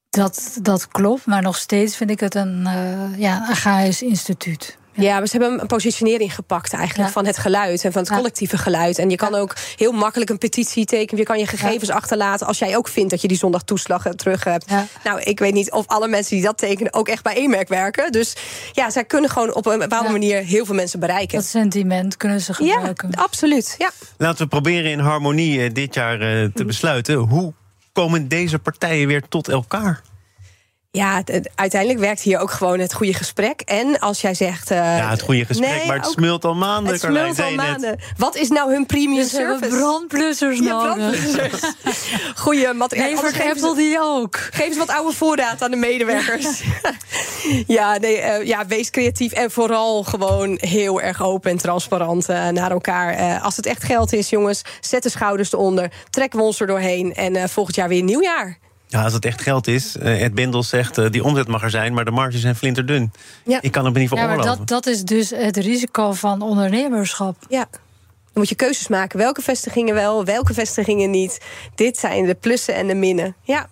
[0.10, 4.78] Dat, dat klopt, maar nog steeds vind ik het een, uh, ja, een instituut.
[4.96, 8.98] Ja, we hebben een positionering gepakt eigenlijk van het geluid en van het collectieve geluid.
[8.98, 11.20] En je kan ook heel makkelijk een petitie tekenen.
[11.20, 14.44] Je kan je gegevens achterlaten als jij ook vindt dat je die zondag toeslag terug
[14.44, 14.66] hebt.
[15.04, 18.12] Nou, ik weet niet of alle mensen die dat tekenen ook echt bij e werken.
[18.12, 18.36] Dus
[18.72, 21.38] ja, zij kunnen gewoon op een bepaalde manier heel veel mensen bereiken.
[21.38, 23.10] Dat sentiment kunnen ze gebruiken.
[23.12, 23.76] Ja, absoluut.
[23.78, 23.92] Ja.
[24.18, 27.16] Laten we proberen in harmonie eh, dit jaar eh, te besluiten.
[27.16, 27.54] Hoe
[27.94, 30.02] komen deze partijen weer tot elkaar?
[30.98, 31.24] Ja,
[31.56, 33.62] uiteindelijk werkt hier ook gewoon het goede gesprek.
[33.62, 34.72] En als jij zegt.
[34.72, 36.94] Uh, ja, het goede gesprek, maar het smult al maanden.
[36.94, 38.00] Het smult al maanden.
[38.18, 39.76] Wat is nou hun premium dus service?
[39.76, 41.36] brandblussers nodig.
[42.36, 43.08] Goede materiaal.
[43.08, 44.38] Nee, voor die ook.
[44.38, 46.64] Geef eens wat oude voorraad aan de medewerkers.
[47.68, 52.48] ja, nee, uh, ja, wees creatief en vooral gewoon heel erg open en transparant uh,
[52.48, 53.40] naar elkaar.
[53.42, 55.92] als het echt geld is, jongens, zet de schouders eronder.
[56.10, 57.14] Trekken we ons er doorheen.
[57.14, 58.62] En volgend jaar weer nieuwjaar.
[58.94, 59.96] Ja, als het echt geld is.
[59.96, 63.12] Uh, Ed Bindel zegt, uh, die omzet mag er zijn, maar de marges zijn flinterdun.
[63.46, 63.62] Ja.
[63.62, 66.42] Ik kan het me niet voor ja, maar dat, dat is dus het risico van
[66.42, 67.36] ondernemerschap.
[67.50, 67.68] Ja.
[67.70, 67.82] Dan
[68.34, 69.18] moet je keuzes maken.
[69.20, 71.42] Welke vestigingen wel, welke vestigingen niet.
[71.76, 73.36] Dit zijn de plussen en de minnen.
[73.42, 73.68] Ja.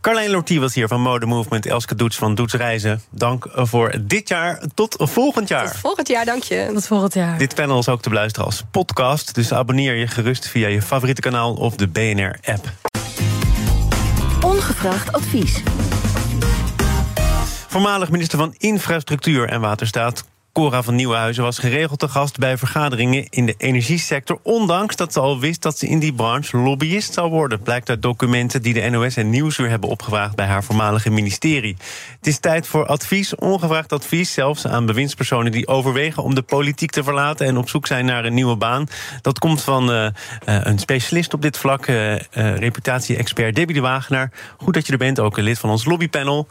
[0.00, 1.66] Carlijn Lortie was hier van Mode Movement.
[1.66, 3.02] Elske Doets van Doets Reizen.
[3.10, 4.62] Dank voor dit jaar.
[4.74, 5.70] Tot volgend jaar.
[5.70, 6.70] Tot volgend jaar, dank je.
[6.72, 7.38] Tot volgend jaar.
[7.38, 9.34] Dit panel is ook te beluisteren als podcast.
[9.34, 12.99] Dus abonneer je gerust via je favoriete kanaal of de BNR-app.
[14.60, 15.62] Ongevraagd advies.
[17.68, 23.26] Voormalig minister van Infrastructuur en Waterstaat Cora van Nieuwenhuizen was geregeld te gast bij vergaderingen
[23.28, 24.38] in de energiesector.
[24.42, 27.62] Ondanks dat ze al wist dat ze in die branche lobbyist zou worden.
[27.62, 31.76] Blijkt uit documenten die de NOS en Nieuwsuur hebben opgevraagd bij haar voormalige ministerie.
[32.16, 36.90] Het is tijd voor advies, ongevraagd advies, zelfs aan bewindspersonen die overwegen om de politiek
[36.90, 38.86] te verlaten en op zoek zijn naar een nieuwe baan.
[39.22, 40.06] Dat komt van uh,
[40.44, 44.30] een specialist op dit vlak, uh, reputatie-expert Debbie de Wagenaar.
[44.58, 46.48] Goed dat je er bent, ook een lid van ons lobbypanel.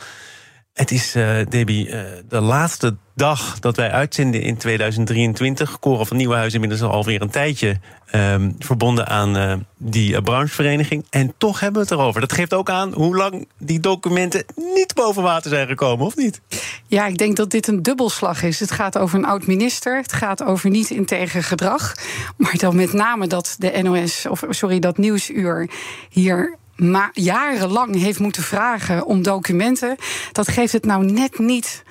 [0.79, 5.79] Het is, uh, Debbie, uh, de laatste dag dat wij uitzenden in 2023.
[5.79, 7.79] Cora van Nieuwenhuis inmiddels alweer een tijdje
[8.15, 11.05] um, verbonden aan uh, die branchevereniging.
[11.09, 12.21] En toch hebben we het erover.
[12.21, 16.41] Dat geeft ook aan hoe lang die documenten niet boven water zijn gekomen, of niet?
[16.87, 18.59] Ja, ik denk dat dit een dubbelslag is.
[18.59, 19.97] Het gaat over een oud-minister.
[19.97, 21.95] Het gaat over niet integer gedrag.
[22.37, 25.69] Maar dan met name dat de NOS, of sorry, dat Nieuwsuur
[26.09, 29.95] hier maar jarenlang heeft moeten vragen om documenten,
[30.31, 31.83] dat geeft het nou net niet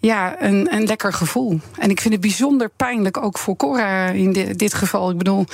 [0.00, 1.60] ja, een, een lekker gevoel.
[1.78, 5.10] En ik vind het bijzonder pijnlijk, ook voor Cora in dit, geval.
[5.10, 5.44] Ik bedoel,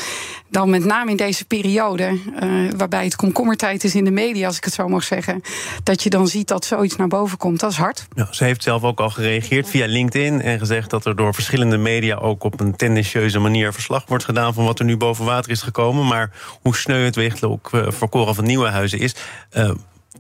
[0.49, 4.57] dan met name in deze periode, uh, waarbij het komkommertijd is in de media, als
[4.57, 5.41] ik het zo mag zeggen,
[5.83, 7.61] dat je dan ziet dat zoiets naar boven komt.
[7.61, 8.07] Dat is hard.
[8.31, 12.17] Ze heeft zelf ook al gereageerd via LinkedIn en gezegd dat er door verschillende media
[12.17, 15.63] ook op een tendentieuze manier verslag wordt gedaan van wat er nu boven water is
[15.63, 16.07] gekomen.
[16.07, 16.31] Maar
[16.63, 19.15] hoe sneu het weegt ook eh, voor Cora van Nieuwenhuizen is.
[19.57, 19.71] Uh,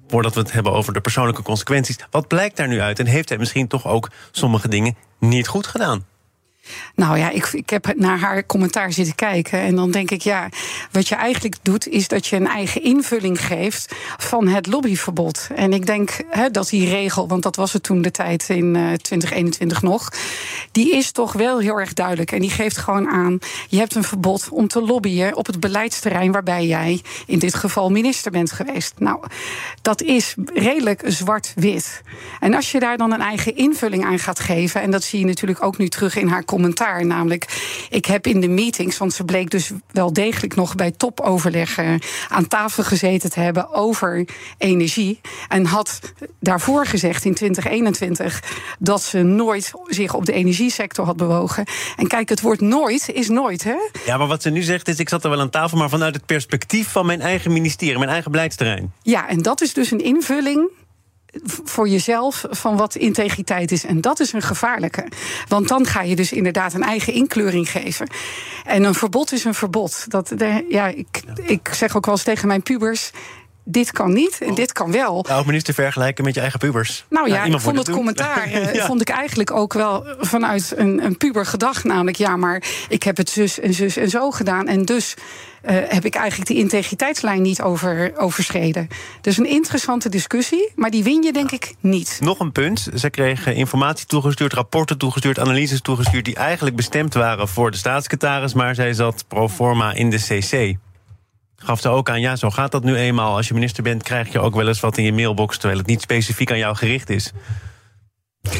[0.08, 1.98] voordat we het hebben over de persoonlijke consequenties.
[2.10, 2.98] Wat blijkt daar nu uit?
[2.98, 6.04] En heeft hij misschien toch ook sommige dingen niet goed gedaan?
[6.94, 9.60] Nou ja, ik, ik heb naar haar commentaar zitten kijken.
[9.60, 10.48] En dan denk ik, ja,
[10.90, 15.48] wat je eigenlijk doet, is dat je een eigen invulling geeft van het lobbyverbod.
[15.54, 16.10] En ik denk
[16.52, 20.12] dat die regel, want dat was het toen de tijd in 2021 eh, nog,
[20.72, 22.32] die is toch wel heel erg duidelijk.
[22.32, 26.32] En die geeft gewoon aan: je hebt een verbod om te lobbyen op het beleidsterrein
[26.32, 28.94] waarbij jij in dit geval minister bent geweest.
[28.98, 29.18] Nou,
[29.82, 32.02] dat is redelijk zwart-wit.
[32.40, 35.26] En als je daar dan een eigen invulling aan gaat geven, en dat zie je
[35.26, 36.54] natuurlijk ook nu terug in haar commentaar.
[36.58, 37.46] Namelijk,
[37.90, 42.48] ik heb in de meetings, want ze bleek dus wel degelijk nog bij topoverleggen aan
[42.48, 45.20] tafel gezeten te hebben over energie.
[45.48, 46.00] En had
[46.40, 48.42] daarvoor gezegd in 2021
[48.78, 51.64] dat ze nooit zich op de energiesector had bewogen.
[51.96, 53.76] En kijk, het woord nooit is nooit, hè?
[54.06, 56.14] Ja, maar wat ze nu zegt is: ik zat er wel aan tafel, maar vanuit
[56.14, 58.92] het perspectief van mijn eigen ministerie, mijn eigen beleidsterrein.
[59.02, 60.70] Ja, en dat is dus een invulling
[61.44, 63.84] voor jezelf van wat integriteit is.
[63.84, 65.08] En dat is een gevaarlijke.
[65.48, 68.08] Want dan ga je dus inderdaad een eigen inkleuring geven.
[68.64, 70.04] En een verbod is een verbod.
[70.08, 70.32] Dat,
[70.68, 73.10] ja, ik, ik zeg ook wel eens tegen mijn pubers
[73.68, 75.24] dit kan niet en dit kan wel.
[75.28, 77.04] Nou, minister vergelijken met je eigen pubers.
[77.08, 81.16] Nou ja, ik vond het commentaar eh, vond ik eigenlijk ook wel vanuit een, een
[81.16, 81.84] puber gedacht.
[81.84, 84.68] Namelijk, ja, maar ik heb het zus en zus en zo gedaan.
[84.68, 88.88] En dus uh, heb ik eigenlijk de integriteitslijn niet over, overschreden.
[89.20, 92.18] Dus een interessante discussie, maar die win je denk ik niet.
[92.22, 92.88] Nog een punt.
[92.94, 96.24] Ze kregen informatie toegestuurd, rapporten toegestuurd, analyses toegestuurd...
[96.24, 98.54] die eigenlijk bestemd waren voor de staatssecretaris...
[98.54, 100.76] maar zij zat pro forma in de CC
[101.56, 103.36] gaf ze ook aan, ja, zo gaat dat nu eenmaal.
[103.36, 105.56] Als je minister bent, krijg je ook wel eens wat in je mailbox...
[105.58, 107.32] terwijl het niet specifiek aan jou gericht is.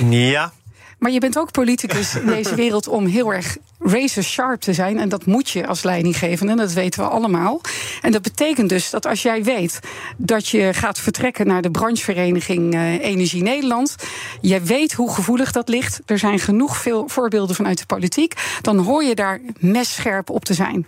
[0.08, 0.52] Ja,
[0.98, 4.98] maar je bent ook politicus in deze wereld om heel erg razor sharp te zijn.
[4.98, 7.60] En dat moet je als leidinggevende, dat weten we allemaal.
[8.02, 9.80] En dat betekent dus dat als jij weet
[10.16, 13.96] dat je gaat vertrekken naar de branchevereniging uh, Energie Nederland.
[14.40, 16.00] Je weet hoe gevoelig dat ligt.
[16.06, 18.34] Er zijn genoeg veel voorbeelden vanuit de politiek.
[18.60, 20.86] Dan hoor je daar messcherp op te zijn.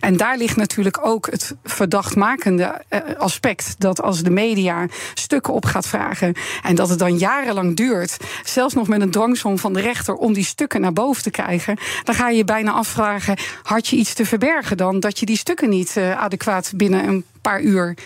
[0.00, 3.74] En daar ligt natuurlijk ook het verdachtmakende uh, aspect.
[3.78, 6.34] Dat als de media stukken op gaat vragen.
[6.62, 8.16] en dat het dan jarenlang duurt.
[8.44, 11.78] zelfs nog met een dwangsom van de rechter om die stukken naar boven te krijgen.
[12.04, 15.00] dan ga je bijna afvragen: had je iets te verbergen dan?
[15.00, 17.96] Dat je die stukken niet uh, adequaat binnen een paar uur.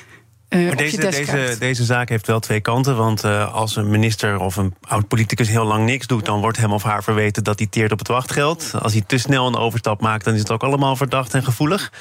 [0.49, 2.97] Uh, maar deze, deze, deze zaak heeft wel twee kanten.
[2.97, 6.25] Want uh, als een minister of een oud-politicus heel lang niks doet...
[6.25, 8.71] dan wordt hem of haar verweten dat hij teert op het wachtgeld.
[8.79, 11.93] Als hij te snel een overstap maakt, dan is het ook allemaal verdacht en gevoelig.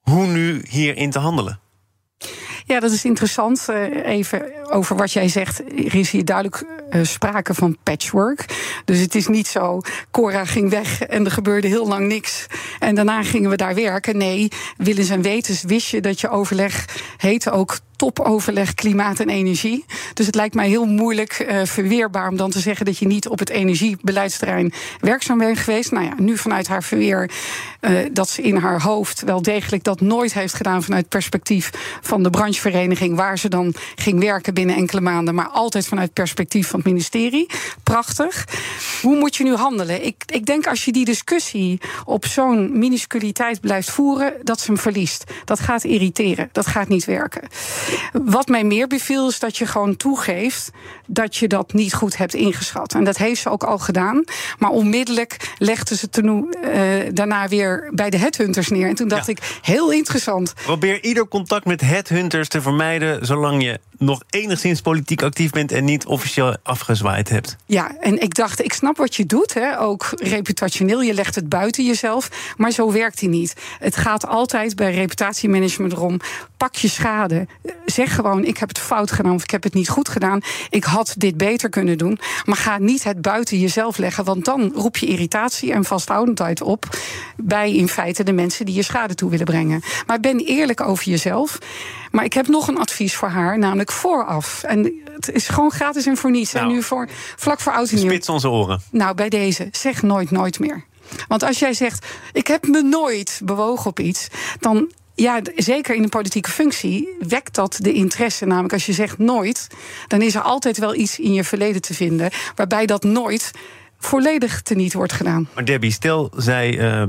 [0.00, 1.60] Hoe nu hierin te handelen?
[2.66, 3.66] Ja, dat is interessant.
[3.70, 5.58] Uh, even over wat jij zegt.
[5.58, 8.44] Er is hier duidelijk uh, sprake van patchwork.
[8.84, 12.46] Dus het is niet zo, Cora ging weg en er gebeurde heel lang niks.
[12.78, 14.16] En daarna gingen we daar werken.
[14.16, 16.84] Nee, willens en wetens wist je dat je overleg
[17.16, 19.84] heette ook topoverleg klimaat en energie.
[20.14, 23.28] Dus het lijkt mij heel moeilijk uh, verweerbaar om dan te zeggen dat je niet
[23.28, 25.92] op het energiebeleidsterrein werkzaam bent geweest.
[25.92, 27.30] Nou ja, nu vanuit haar verweer
[27.80, 32.22] uh, dat ze in haar hoofd wel degelijk dat nooit heeft gedaan vanuit perspectief van
[32.22, 36.78] de branchevereniging waar ze dan ging werken binnen enkele maanden, maar altijd vanuit perspectief van
[36.78, 37.46] het ministerie.
[37.82, 38.44] Prachtig.
[39.02, 40.04] Hoe moet je nu handelen?
[40.04, 44.80] Ik, ik denk als je die discussie op zo'n minusculiteit blijft voeren, dat ze hem
[44.80, 45.24] verliest.
[45.44, 46.48] Dat gaat irriteren.
[46.52, 47.42] Dat gaat niet werken.
[48.12, 50.70] Wat mij meer beviel is dat je gewoon toegeeft
[51.06, 52.94] dat je dat niet goed hebt ingeschat.
[52.94, 54.24] En dat heeft ze ook al gedaan.
[54.58, 56.72] Maar onmiddellijk legde ze toen, uh,
[57.12, 58.88] daarna weer bij de headhunters neer.
[58.88, 60.54] En toen dacht ik, heel interessant.
[60.62, 63.26] Probeer ieder contact met headhunters te vermijden...
[63.26, 65.72] zolang je nog enigszins politiek actief bent...
[65.72, 67.56] en niet officieel afgezwaaid hebt.
[67.66, 69.54] Ja, en ik dacht, ik snap wat je doet.
[69.54, 72.54] Hè, ook reputationeel, je legt het buiten jezelf.
[72.56, 73.54] Maar zo werkt hij niet.
[73.78, 76.20] Het gaat altijd bij reputatiemanagement erom...
[76.56, 77.46] pak je schade.
[77.84, 80.40] Zeg gewoon, ik heb het fout gedaan of ik heb het niet goed gedaan.
[80.70, 82.18] Ik had dit beter kunnen doen.
[82.44, 86.88] Maar ga niet het buiten jezelf leggen, want dan roep je irritatie en vasthoudendheid op
[87.36, 89.82] bij in feite de mensen die je schade toe willen brengen.
[90.06, 91.58] Maar ben eerlijk over jezelf.
[92.10, 94.62] Maar ik heb nog een advies voor haar, namelijk vooraf.
[94.62, 96.52] En het is gewoon gratis en voor niets.
[96.52, 98.08] Nou, en nu voor, vlak voor oud en nieuw.
[98.08, 98.82] Spits onze oren.
[98.90, 100.84] Nou, bij deze, zeg nooit, nooit meer.
[101.28, 104.28] Want als jij zegt, ik heb me nooit bewogen op iets,
[104.60, 108.46] dan ja, zeker in een politieke functie wekt dat de interesse.
[108.46, 109.66] Namelijk als je zegt nooit,
[110.08, 113.50] dan is er altijd wel iets in je verleden te vinden waarbij dat nooit
[113.98, 115.48] volledig teniet wordt gedaan.
[115.54, 117.08] Maar Debbie, stel zij uh,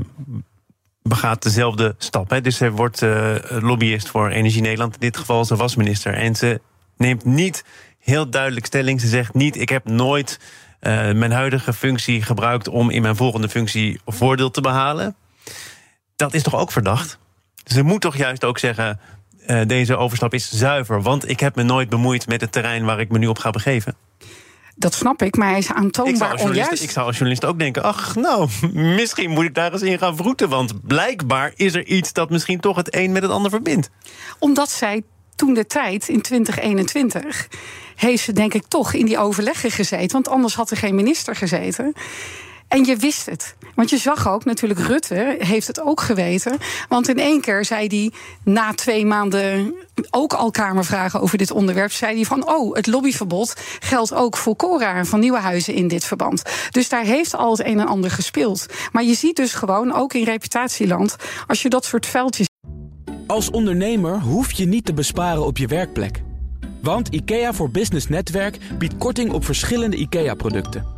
[1.02, 2.30] begaat dezelfde stap.
[2.30, 2.40] Hè?
[2.40, 4.94] Dus zij wordt uh, lobbyist voor Energie Nederland.
[4.94, 6.14] In dit geval, ze was minister.
[6.14, 6.60] En ze
[6.96, 7.64] neemt niet
[7.98, 9.00] heel duidelijk stelling.
[9.00, 10.38] Ze zegt niet, ik heb nooit
[10.80, 12.68] uh, mijn huidige functie gebruikt...
[12.68, 15.16] om in mijn volgende functie voordeel te behalen.
[16.16, 17.18] Dat is toch ook verdacht?
[17.68, 19.00] Ze moet toch juist ook zeggen:
[19.46, 23.00] uh, deze overstap is zuiver, want ik heb me nooit bemoeid met het terrein waar
[23.00, 23.96] ik me nu op ga begeven.
[24.76, 26.82] Dat snap ik, maar hij is aantoonbaar ik onjuist.
[26.82, 27.82] Ik zou als journalist ook denken...
[27.82, 28.48] ach, nou,
[28.96, 30.48] misschien moet ik daar eens in gaan vroeten...
[30.48, 33.90] want blijkbaar is er iets dat misschien toch het een met het ander verbindt.
[34.38, 35.02] Omdat zij
[35.36, 37.48] toen de tijd, in 2021...
[37.96, 40.12] heeft ze denk ik toch in die overleggen gezeten...
[40.12, 41.94] want anders had er geen minister gezeten
[42.68, 43.56] En je wist het.
[43.78, 46.58] Want je zag ook, natuurlijk, Rutte heeft het ook geweten.
[46.88, 48.12] Want in één keer zei hij
[48.54, 49.74] na twee maanden
[50.10, 51.92] ook al Kamervragen over dit onderwerp.
[51.92, 55.88] zei hij van: Oh, het lobbyverbod geldt ook voor Cora en van nieuwe huizen in
[55.88, 56.42] dit verband.
[56.70, 58.66] Dus daar heeft al het een en ander gespeeld.
[58.92, 62.46] Maar je ziet dus gewoon, ook in reputatieland, als je dat soort veldjes.
[63.26, 66.22] Als ondernemer hoef je niet te besparen op je werkplek.
[66.82, 70.97] Want IKEA voor Business Netwerk biedt korting op verschillende IKEA-producten.